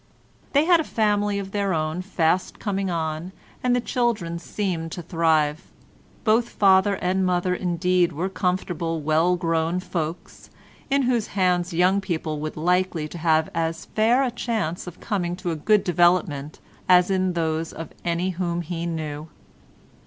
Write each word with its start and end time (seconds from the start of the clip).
They 0.53 0.65
had 0.65 0.79
a 0.79 0.83
family 0.83 1.37
of 1.37 1.51
their 1.51 1.75
own 1.75 2.01
fast 2.01 2.57
coming 2.57 2.89
on 2.89 3.31
and 3.63 3.75
the 3.75 3.79
children 3.79 4.39
seemed 4.39 4.91
to 4.93 5.03
thrive; 5.03 5.67
both 6.23 6.49
father 6.49 6.95
and 6.95 7.23
mother 7.23 7.53
indeed 7.53 8.11
were 8.11 8.27
comfortable 8.27 8.99
well 8.99 9.35
grown 9.35 9.79
folks, 9.79 10.49
in 10.89 11.03
whose 11.03 11.27
hands 11.37 11.71
young 11.71 12.01
people 12.01 12.39
would 12.39 12.55
be 12.55 12.61
likely 12.61 13.07
to 13.09 13.19
have 13.19 13.51
as 13.53 13.85
fair 13.93 14.23
a 14.23 14.31
chance 14.31 14.87
of 14.87 14.99
coming 14.99 15.35
to 15.35 15.51
a 15.51 15.55
good 15.55 15.83
development 15.83 16.57
as 16.89 17.11
in 17.11 17.33
those 17.33 17.71
of 17.71 17.91
any 18.03 18.31
whom 18.31 18.63
he 18.63 18.87
knew. 18.87 19.27